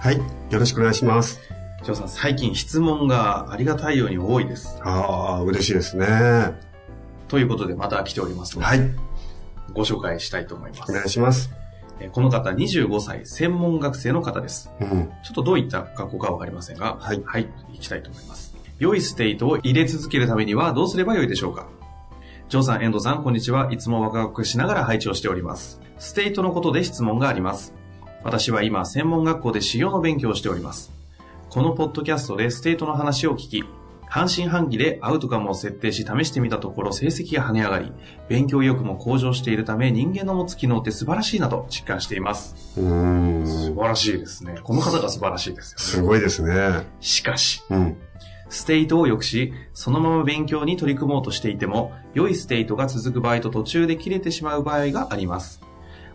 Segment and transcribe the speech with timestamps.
[0.00, 0.16] はい。
[0.16, 1.38] よろしくお願いします。
[1.84, 4.78] ジョーさん、最近質問がありがたいように多いです。
[4.82, 6.06] ああ、嬉しいですね。
[6.06, 6.54] は
[7.28, 8.80] ということでまた来ておりますので、い。
[9.74, 11.10] ご紹介したいと思いまお願いす。
[11.10, 11.50] します。
[12.00, 14.70] えーこの方25歳専門学生の方です。
[14.80, 15.10] うん。
[15.22, 18.54] ちょっとどういった学校かわかりませんが、はいはい、行きたいと思います。
[18.78, 21.66] 良いステートを入れ続けるためにはどうすればよいでしょうか？
[22.48, 23.70] ジョーさん、遠藤さん、こんにちは。
[23.70, 25.78] いつもワクワクしながら拝聴をしております。
[25.98, 27.74] ステートのことで質問があります。
[28.22, 30.92] 私は今、専門学校で修行の勉強をしております。
[31.48, 33.64] このポッドキャストでステートの話を聞き、
[34.10, 37.92] 半信半疑でアウトカムを設定し試してみたところ成績が跳ね上がり、
[38.28, 42.56] 勉強意欲も向上しているため人間の持つ機能って素晴らしいなと実感しています。
[42.76, 43.46] うーん。
[43.46, 44.56] 素晴らしいですね。
[44.62, 45.84] この方が素晴らしいですよね。
[45.84, 46.86] すごいですね。
[47.00, 47.96] しかし、うん。
[48.48, 55.62] ステートを良くし、そのまま勉強に取り組もうとしていても、良いステートが続く場合と途中で切れてしまう場合があります。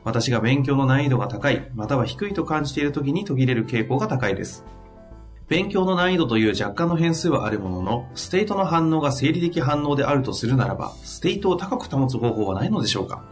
[0.06, 4.64] 私が勉強の難易度が高い、または低いと感じている時に途切れる傾向が高いです。
[5.48, 13.26] 勉強の難易度という若干の変数はあるものの、ステートの反応が生理的反応であるとするならば、ステートを高く保つ方法はないのでしょうか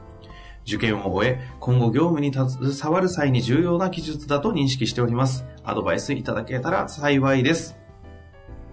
[0.66, 5.45] 受験を終え、今後業務に携わる際に重要な技術だと認識しております。
[5.63, 7.78] アドバイスいただけたら幸いです。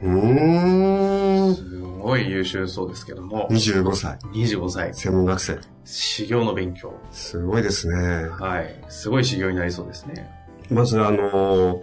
[0.03, 1.90] うーん。
[2.01, 4.19] すごい優秀そうですけども、25歳。
[4.33, 5.59] 25歳、専門学生。
[5.85, 6.95] 修行の勉強。
[7.13, 8.29] すごいですね。
[8.29, 8.75] はい。
[8.89, 10.31] すごい修行になりそうですね。
[10.71, 11.81] まず、あのー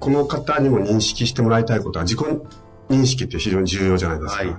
[0.00, 2.20] この方にも認識してもらいたいことは、自己
[2.88, 4.44] 認識って非常に重要じゃないですか。
[4.44, 4.56] はい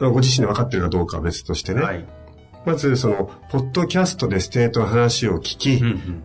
[0.00, 1.80] ご自身で分かってるかどうかは別としてね。
[1.80, 2.04] はい。
[2.66, 6.22] まず、その、ポッドキャストでステートの話を聞き、うんうん。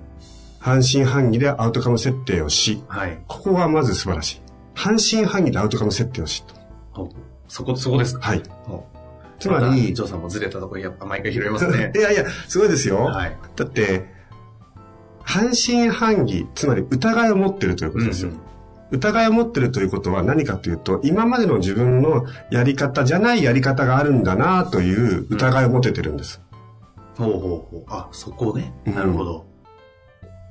[0.59, 3.19] 半信半疑でアウトカム設定をし、はい。
[3.28, 4.41] ここがまず素晴らしい。
[4.73, 6.59] 半信半疑でアウトカム設定をしと。
[7.05, 7.09] ほ
[7.47, 8.27] そこ、そこですか？
[8.27, 8.43] はい。
[8.63, 8.85] ほ
[9.39, 11.97] つまり、ジョーさんもずれたところやっぱ毎回拾いますね い。
[11.99, 12.97] やいや、すごいですよ。
[13.05, 13.37] はい。
[13.55, 14.05] だって、
[15.23, 18.29] 半信半疑、つまり疑いを持ってるということですよ。
[18.29, 18.41] うんうん
[18.91, 26.41] 疑いを持ってるということは何かというと、今までの自分のやり方じゃないやり方があるんだなという疑いを持ててるんです。
[27.16, 27.83] ほうほうほう。
[27.87, 28.73] あ、そこね。
[28.87, 29.45] うんなるほど。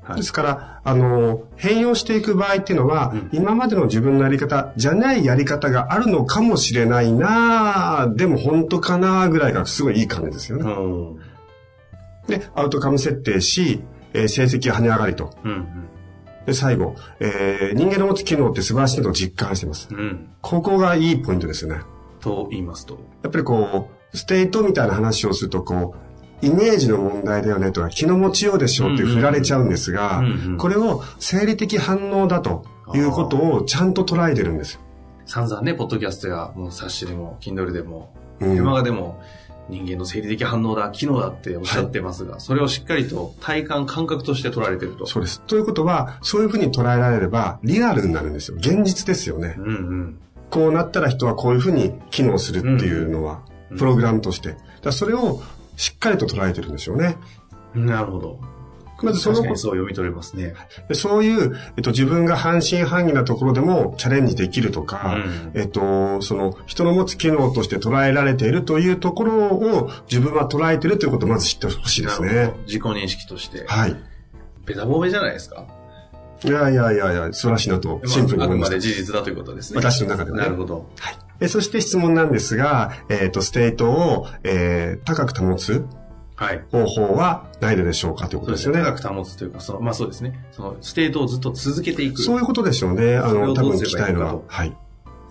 [0.09, 10.73] はいですから、あの、変容していく場合っていうのは、うん今までの自分のやり方じゃないやり方があるのかもしれないなでも本当かなぐらいがすごいいい感じですよね。
[10.73, 11.17] うん。
[12.27, 13.83] で、アウトカム設定し、
[14.15, 15.31] えー成績が跳ね上がりと。
[15.45, 15.67] うん。
[16.47, 19.89] で、最後、えー人間の持つ機能って素晴らしいと実感してます。
[19.91, 19.99] うん。
[19.99, 20.31] うん。
[20.41, 21.83] ここがいいポイントですよね。
[22.21, 22.99] と言いますと？
[23.23, 26.08] やっぱりこう、ステートみたいな話をすると、こう、
[26.43, 30.23] イメージの問題だよねとか、気の持ちようでしょうって振られちゃうんですが
[30.59, 34.81] これを生理的反応だということをちゃんと捉えてるんですよ。
[35.27, 39.21] 散々ね、ポッドキャストや、もう冊子でも、Kindle でも、うん動画でも、
[39.69, 45.07] 人間の生理的反応だ、機能だっておっしゃってますが、それをしっかりと体感、感覚として取られてると。
[45.07, 45.43] そうです。
[45.43, 48.57] ということは、そういうふうに捉えられれば、リアルになるんですよ。
[48.57, 49.57] 現実ですよね。
[49.59, 50.19] うんうん。
[50.49, 54.57] こうなったら人はこういうふうに機能するっていうのは、うんプログラムとして。
[54.81, 55.43] だそれを
[55.79, 57.17] しっかりと捉えてるんでしょうね。
[57.75, 58.41] なるほど。
[59.01, 60.55] まずそのそう読み取れますね。
[60.89, 73.65] でそういう、えっと、自分が半信半疑なところでもチャレンジできるとか、うんえっと、その人の持つ機能として捉えられているというところを自分は捉えているということをまず知ってほしいですね自己認識として。
[73.69, 73.97] はい。
[74.67, 75.65] ベタ褒めじゃないですか？
[76.45, 78.69] いやいやいやいや、素晴らしいなと、シンプルにまああくま。
[78.69, 79.79] で事実だということですね。
[79.79, 80.91] 私の中ではねなるほど。
[81.41, 85.85] えそして質問なんですが、えっと、ステートを、えー高く保つ
[86.39, 86.63] はい。
[86.71, 88.81] 方法はないでしょうかというこそうですよね。
[88.83, 90.39] 高く保つというか、その、まあそうですね。
[90.53, 92.23] その、ステートをずっと続けていく。
[92.23, 93.17] そういうことでしょうね。
[93.17, 94.41] あの、多分聞きたいのは。
[94.47, 94.77] はい。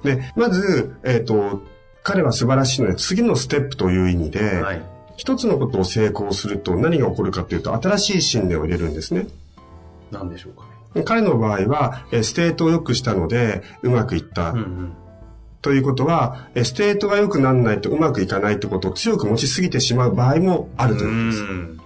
[0.04, 1.62] で、まず、えっ、と、
[2.04, 4.81] 彼は素晴らしいので、次のステップという意味で、はい。
[5.15, 9.27] 一つのことを成功すると何が起こるかというと、新しい信念を入れるんですね。
[10.12, 11.04] なんでしょうかね。
[11.04, 14.51] 彼の場合は、えーステートを良くしたので、うまくいった。
[14.51, 14.94] うんうん。
[15.62, 21.54] ということは、えーステートが良くならないとうまくいかないってことを強く持ちすぎてしまう場合もあるということです。
[21.54, 21.81] ん。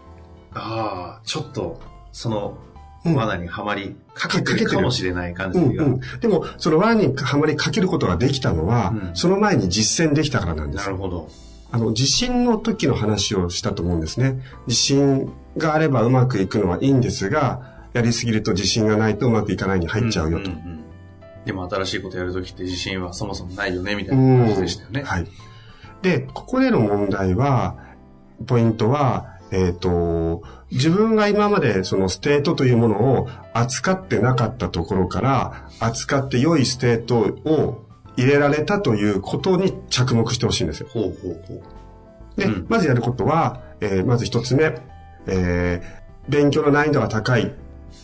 [0.53, 1.79] ああ、ちょっと、
[2.11, 2.57] その
[3.03, 5.65] うん罠にはまりかけてるかもしれない感じが。
[5.65, 5.99] うんうん。
[6.19, 10.91] でも、その輪にはまりかけることができたのは、うんその前に実践できたからなんですな。
[10.91, 11.29] るほど。
[11.71, 14.41] あの、自信の時の話をしたと思うんですね。
[14.67, 17.61] 自信があればうまくいくのはいいんですが、
[17.93, 20.49] やりすぎると自信がないとうまくいかないに入っちゃうよと。
[20.49, 20.80] んんん
[21.45, 25.03] でも新しいことやるときって自信はそもそもないよね、みたいな感じでしたよね。
[25.03, 25.27] はい。
[26.01, 27.77] で、ここでの問題は、
[28.45, 37.85] ポイントは、えっ、と、自分が今までそのステートというものを扱ってなかったところから、扱って良いステートを
[38.17, 40.87] 入れられたということに着目してほしいんですよ。
[40.91, 41.61] ほうほうほう。
[42.37, 44.75] で、うんまずやることは、えーまず一つ目、
[45.27, 47.51] えー勉強の難易度が高い、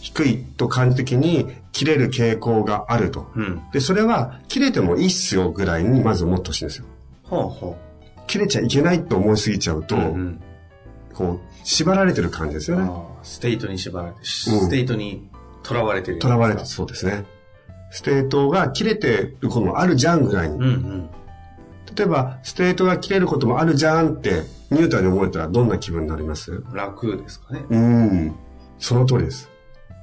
[0.01, 3.31] 低いと感じた時に切れる傾向があると。
[3.35, 3.61] うん。
[3.71, 6.85] で、それは切れてもいいっすよぐらいにまず思ってほしいんですよ。
[7.23, 7.77] ほうほ
[8.27, 9.83] 切れちゃいけないと思いすぎちゃうう。
[9.83, 10.41] と、うんうん
[11.13, 12.91] こう、縛られてる感じですよね。
[13.23, 15.27] ステートに縛られて、ステートに
[15.67, 16.19] 囚われてる。
[16.21, 17.25] 囚われて、そうですね。
[17.89, 20.57] ステートが切れてることもあるじゃんぐらいに。
[20.57, 21.09] うんうん。
[21.95, 26.63] 例えば、ステートが切れることもあるじゃんって、ニュートラルに思えたらどんな気分になります？
[26.71, 27.65] 楽ですかね。
[27.69, 28.35] うん。
[28.77, 29.49] その通りです。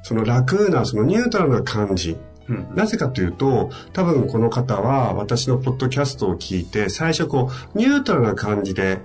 [0.04, 2.16] その楽な、そのニュートラルな感じ。
[2.48, 2.68] うん。
[2.74, 9.00] なぜかというと、多分この方は私のポッドキャストを聞いて、最初こう、ニュートラルな感じで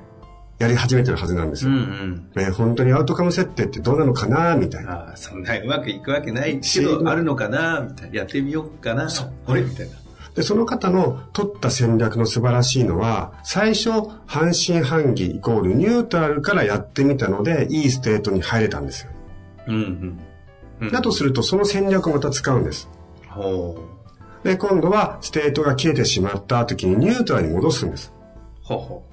[0.60, 1.80] やり始めてるはずなんですうんよ。
[1.80, 2.32] うん。
[2.36, 5.14] えー本当にアウトカム設定ってどうなのかなみたいな。
[5.16, 8.18] そんなうまくいくわけないけど、あるのかなみたいな。
[8.18, 9.32] やってみようかなそう。
[9.48, 9.96] あれみたいな。
[10.36, 13.90] で、その方の取った戦略の素晴らしいのは、最初、
[14.26, 19.12] 半信半疑イコールニュートラルからやってみたので、いいステートに入れたんですよ。
[19.68, 20.20] うんうん。
[20.82, 22.90] うんだとすると、その戦略をまた使うんです。
[23.28, 23.78] ほ
[24.44, 24.48] う。
[24.48, 28.14] で、今度は、ステートが切れてしまった時にニュートラルに戻すんです。
[28.62, 29.06] ほうほ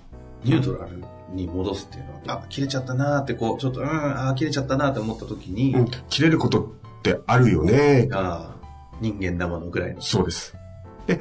[0.45, 0.49] う。
[0.49, 1.03] ニュートラル
[1.35, 8.09] に戻すっていうのは、あ、切れちゃったなーってこう、ちょっと、うん、あー切れちゃったなーって思った時に、うん、切れることってあるよね。
[8.13, 8.67] ああ、
[9.01, 10.01] 人間だものぐらいの。
[10.01, 10.55] そうです。
[11.07, 11.21] で、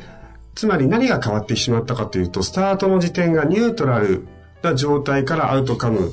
[0.53, 4.27] つまり何が変わってしまったかというと、スタートの時点がニュートラル
[4.61, 6.11] な状態からアウトカム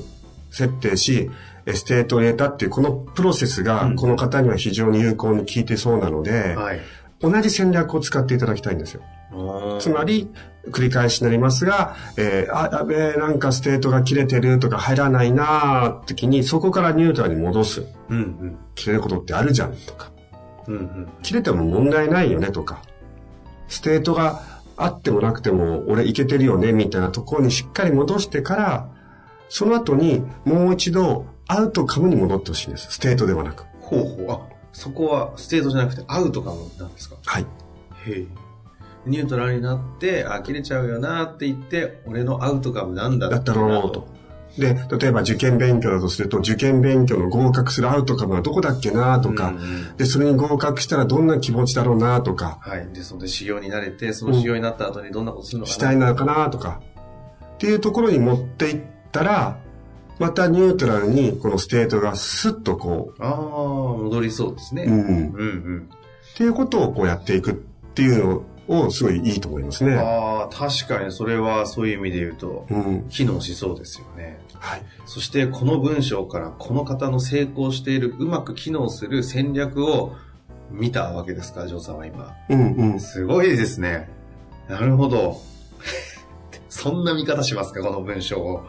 [0.51, 1.29] 設定し、
[1.65, 6.79] えステートを入れたっていうこのプロセスがうんこの方には非常に有効に効いてそうなので、はい。
[7.19, 9.01] 同じ戦略を使っていただきたいんですよ。
[9.79, 10.29] つまり、
[10.69, 17.85] 繰り返しになりますが、えーあ、やべえ、なんかステートが切れてるとか入らないなー時に、そこからニュートラルに戻す。
[18.09, 18.57] うんうん。
[18.75, 20.11] 切れることってあるじゃんとか。
[20.67, 21.09] うんうん。
[21.23, 22.81] 切れても問題ないよねとか。
[23.67, 24.41] ステートが
[24.77, 28.89] あってもなくても俺いけてるよねみたいなところにしっかり戻してから、
[29.49, 32.91] その後にもう一度アウトカムに戻ってほしいんです。
[32.91, 33.65] ステートではなく。
[33.81, 34.31] ほうほう。
[34.31, 34.41] あ、
[34.71, 37.17] そこはステートじゃなくてアウトカムなんですか？
[37.25, 37.45] はい。
[38.05, 38.25] へえ。
[39.05, 44.07] ニュートラルになって、あ、切れちゃうよなって言って、俺のアウトカムなんだだったろうと。。
[44.57, 52.87] で、例えば受験勉強だとすると、受験勉強の合格するアウトカムはどこだっけなとか、うんうんで、それに合格したらどんな気持ちだろうなとか、はい。
[52.93, 55.73] で、そので士業になれて、その士業になった後にどんなことするのかな。
[55.73, 56.79] したいなのかなとか、
[57.55, 58.81] っていうところに持っていっ
[59.11, 59.59] たら、
[60.19, 63.35] またニュートラルにこのステートがスッとこああ、
[64.03, 64.83] 戻りそうですね。
[64.83, 65.89] う、うん、うんうん。
[66.33, 67.53] っていうことをこうやっていくっ
[67.93, 69.95] ていうのをすごいいいと思いますね。
[69.95, 73.05] ああ、確かにそれはそういう意味で言うと、うん。
[73.09, 74.39] 機能しそうですよね。
[74.59, 74.83] はい。
[75.05, 80.15] そしてこの文章からこの方の成功しているうまく機能する戦略を
[80.71, 82.33] 見たわけですか、ジョーさんは今。
[82.49, 82.99] うんうん。
[82.99, 84.09] すごいですね。
[84.69, 85.37] なるほど。
[86.69, 88.63] そんな見方しますか、この文章を。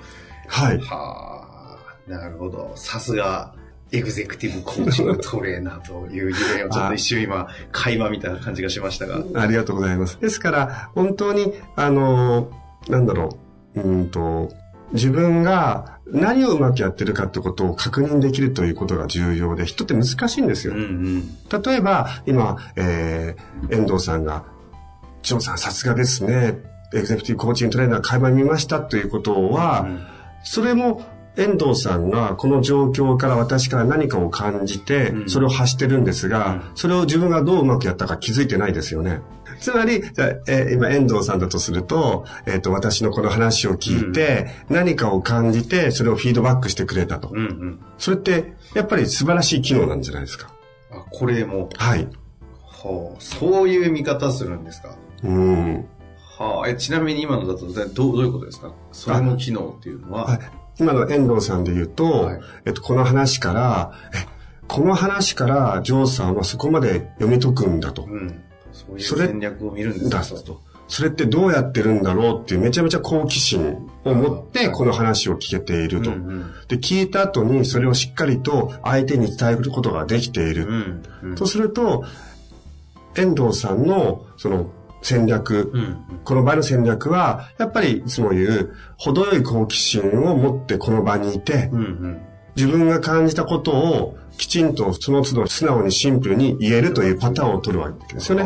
[0.49, 0.79] はい。
[0.79, 2.73] はあ、なるほど。
[2.77, 3.55] さすが、
[3.93, 9.23] エグゼクティブコーチングトレーナーという夢をちょっと一瞬今、会話みたいな感じがしましたが。
[9.41, 10.19] ありがとうございます。
[10.21, 12.51] ですから、本当に、あの、
[12.89, 13.39] なんだろ
[13.77, 14.53] う、うーんと、
[14.93, 20.75] 自分が何をうまくやってるかってことを確認できるということが重要で、人って難しいんですよ。
[20.75, 21.63] うんうん。
[21.63, 24.45] 例えば、今、えー、遠藤さんが、
[25.23, 26.59] ジョンさんさすがですね、
[26.93, 30.07] エグゼクティブコーチングトレーナー会話見ましたということは、うん
[30.45, 31.03] それも
[31.37, 39.21] 遠藤さんがこの状況から私から何かを感じてう、んそれを発してるんですが、それを自分がどううまくやったか気づいてないですよね。
[39.61, 40.03] つまり、
[40.47, 47.33] えー今遠藤さんだとすると、えっ、と、私のこの話を聞いて、何かを感じて、それをフィードバックしてくれたと。
[47.99, 50.53] それって、やっぱり素晴らしい機能なんじゃないですか。
[50.91, 52.09] あ、これも、はい。
[52.63, 54.97] はあ、そういう見方するんですか。
[55.23, 55.87] うん。
[56.39, 58.73] はあ、え、ちなみに今のだとどうどういうことですか？
[58.93, 60.25] それも機能っていうのは？
[60.25, 60.41] はい
[60.77, 64.27] 今の遠藤さんで言うと、はいえっと、この話から、え、
[64.67, 68.07] この話から、ジョーさんはそこまで読み解くんだと。
[68.07, 68.43] うん。
[68.73, 70.61] そういう戦略を見るんですか出すと。
[70.89, 76.11] それってどうやってるんだろうっていうめちゃめちゃ好奇心を持ってこの話を聞けていると。
[76.11, 80.67] うんうんで、聞いた後にそれをしっかりと相手に伝えることができている。
[80.67, 82.05] うんうんとすると、
[83.15, 84.73] 遠藤さんのその
[85.05, 92.21] 戦略、うんこの場合の戦略は、やっぱりいつも言う、程よい好奇心を持ってこの場にいて、うんうん
[92.57, 98.45] 自分が感じたことをきちんとその都度素直にシンプルに言えるというパターンを取るわけですよね。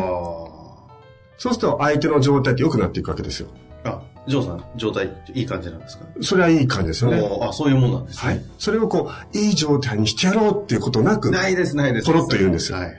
[1.37, 3.49] そうすると相手の状態って良くなっていくわけですよ。
[3.83, 6.05] あジョーさん、状態、いい感じなんですか？
[6.21, 7.21] それはいい感じですよね。
[7.41, 8.31] あ、そういうもんなんですね。
[8.33, 8.43] はい。
[8.57, 12.07] それをこう、いい状態にしてやろうっていうことなく、ないです、ないです。
[12.07, 12.95] ポロッと言うんですよはい、はい。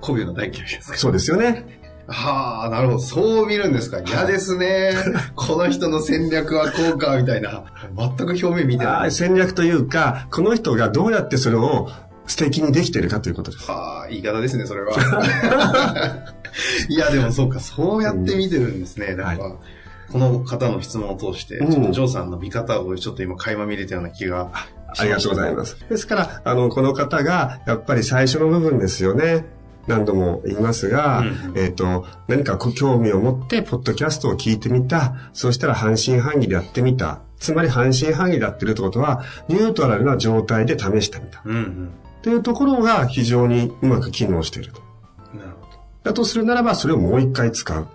[0.00, 1.79] 媚びの大嫌いですかそうですよね。
[2.10, 2.98] はあ、なるほど。
[2.98, 4.00] そう見るんですか。
[4.00, 4.92] 嫌ですね。
[5.36, 7.64] この人の戦略はこうか、みたいな。
[7.96, 9.08] 全く表面見てあない。
[9.08, 11.88] ー戦略というか、この人がどうやってそれを
[12.26, 13.70] 素敵にできているかということです。
[13.70, 14.92] はあ、言い方ですね、それは。
[16.88, 19.14] いや、でもそうか、そうやって見てるんですね。
[19.14, 19.56] なんか、は
[20.12, 24.50] この方の質問を通して、うんちょっとジョーさんの見方をちょっと今垣間見れたような気が
[24.98, 25.76] ありがとうございます。
[25.88, 29.44] ですから、あの、この方が、やっぱり最初の部分ですよね。
[29.90, 35.14] 何度も言いますが、うんえっ、と、何か興味を持って、ポッドキャストを聞いてみた。
[35.32, 37.20] そうしたら半信半疑でやってみた。
[37.38, 41.42] つまり半信半疑でやってるってことは、ニュートラルな状態で試してみた。
[41.44, 41.90] うんうん。
[42.22, 44.80] というところが非常にうまく機能していると。
[45.34, 45.78] なるほど。
[46.04, 47.86] だとするならば、それをもう一回使う。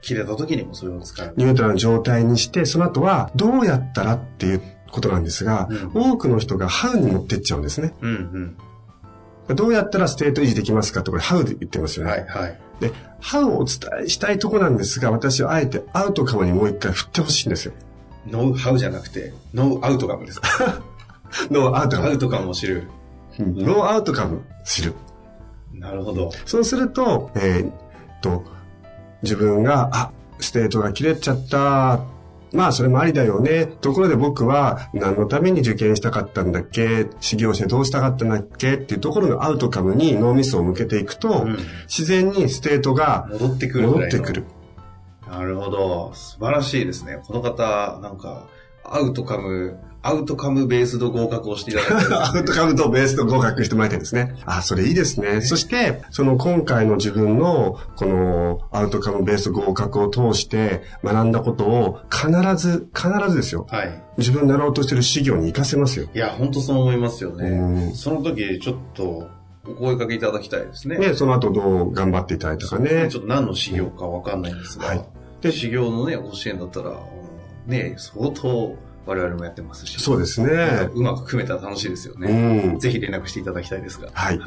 [0.00, 1.34] 切れた時にもそれを使う。
[1.36, 7.94] ニュートラルな状態にして、その後は、どうやったらっていうことなんですが、う多くの人が how に持ってっちゃうんですね。
[8.00, 8.56] うん
[9.48, 12.08] どうやったらステート維持できますかってこれ、 how で言ってますうん。
[12.08, 12.22] よね。
[12.22, 12.58] はいはい。
[12.80, 17.72] で、 how をお伝えしたいとこなんですが、私はあえてアウトカムにもう一回振ってほしいんですよ。
[18.26, 20.48] ノウハウじゃなくて、 know outcome ですか？
[21.50, 22.08] know outcome。
[22.08, 22.84] アウトカムを知る。
[23.38, 24.94] うん know outcome 知る。
[25.72, 26.30] なるほど。
[26.46, 27.74] そうすると、えーっ
[28.22, 28.44] と、
[29.22, 32.00] 自分が、あ、ステートが切れちゃった。
[32.54, 33.66] まあ、それもありだよね。
[33.66, 37.08] ところで僕は何のために受験したかったんだっけ？
[37.20, 38.74] 修行してどうしたかったんだっけ？
[38.74, 44.44] っていうところのアウトカムに脳みそを向けていくと、うん自然にステートが戻ってくる戻ってくる。
[45.28, 46.12] なるほど。
[46.14, 47.18] 素晴らしいですね。
[47.26, 48.46] この方、なんか、
[48.84, 54.34] アウトカム、 outcome based 合格をしていただいて outcome based 合格してもらいたいですね。
[54.44, 55.40] あ、それいいですね。
[55.40, 63.66] そして、その今回の自分の、このアウトカムベース合格を通して学んだことを必ず、必ずですよ。
[63.70, 64.02] はい。
[64.18, 66.06] 自分のやろうとしてる事業に活かせますよ。
[66.14, 67.48] いや、本当そう思いますようね。
[67.48, 69.26] んその時、ちょっと、
[69.66, 70.98] お声かけいただきたいですね。
[70.98, 73.20] ね、その後どう頑張っていただいたかねちょ。
[73.20, 75.04] っと何の修行かわかんないんですが、はい
[75.40, 76.96] で修行のね、ご支援だったら、うん
[77.66, 80.88] ね、相当我々もやってますし、そうですね。
[80.94, 82.74] うまく組めたら楽しいですようね。
[82.74, 82.78] ん。
[82.78, 84.10] ぜひ連絡していただきたいですが。
[84.12, 84.40] はい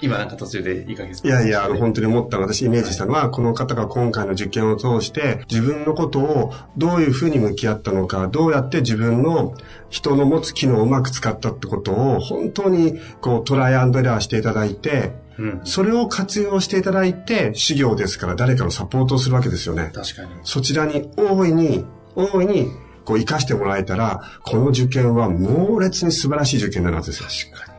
[0.00, 9.54] 今なんか途中でいい加減いやいや、あの、本当に思ったの私イメージしたのは、この方が今回の受験を通して、自分のことをどういうふうに向き合ったのか、どうやって自分の
[9.90, 15.60] 人の持つ機能をうまく使ったってことを、本当にこうトライアンドエラーしていただいて、うん。
[15.64, 19.90] それを活用していただいて、修行ですから誰かのサポートをするわけですよね。
[19.94, 20.28] 確かに。
[20.42, 21.84] そちらに大いに、
[22.16, 22.70] 大いに、
[23.04, 27.50] こう活かしてもらえたら、この受験は猛烈に素晴らしい受験になるはずですよ。
[27.52, 27.74] 確かに。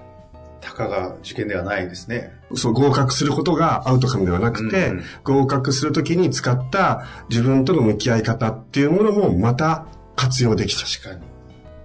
[0.61, 2.33] たかが受験ではないですね。
[2.55, 11.35] そう、合格することがアウトカムではなくて、うんうん合格するときに使った自分との向き合い方っていうものもまた活用できちゃ確かに。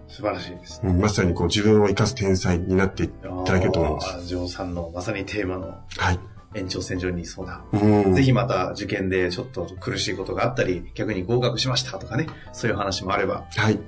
[0.09, 0.81] 素晴らしいです。
[0.85, 0.89] う。
[0.89, 4.15] うんまさにこう自分を生かす天才になっていただけると思います。
[4.15, 6.19] あージョーさんのまさにテーマのはい。
[6.55, 7.65] 延長線上にいそうな。
[7.73, 8.15] うん。
[8.15, 13.79] ぜひまた受験でちょっと苦しいことがあったり、逆に合格しましたとかね、そういう話もあれば、はい。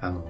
[0.00, 0.24] あの、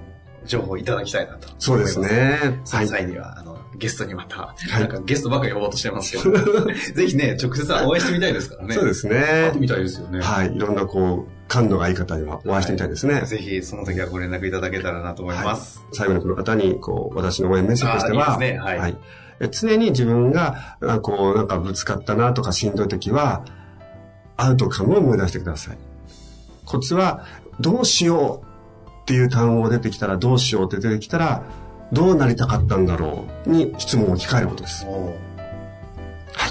[0.45, 1.49] 情報いただきたいなと。
[1.59, 1.99] そうです。
[1.99, 2.39] ね。
[2.63, 2.87] そのはい。
[2.87, 6.31] 際には、あの、ゲストにまた、いなんかゲストばっかり呼ぼうとしてますけど、
[6.95, 8.73] ぜひね、直接お会いしてみたいですからね。
[8.73, 9.59] そうです会ねって。
[9.59, 10.19] みたいですよね。
[10.21, 10.55] はい。
[10.55, 13.21] いろんなこう、感度がいい方にはお会いしてみたいですね。
[13.25, 15.81] ぜひその時はご連絡いただけたらなと思います。
[15.93, 18.93] 最後にこの方に、こう、私の応援メッセージとしては、あいいですねはいえ
[19.51, 23.43] 常に自分が、あこう、なんかぶつかったなとかしんどい時は、
[24.35, 25.77] アウトカムを思い出してください。
[26.65, 27.25] コツは、
[27.59, 31.43] どうしようっていう単語が出てきたら、どうしようって出てきたら、
[31.91, 34.85] どうなりたかったんだろうに質問を置き換えることです。
[34.85, 34.91] わ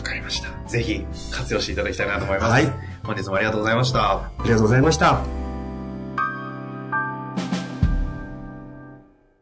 [0.02, 0.48] かりました。
[0.68, 2.50] ぜひ活用していただきたいなと思います。
[2.50, 4.12] はい本日もありがとうございました。
[4.14, 5.45] ありがとうございました。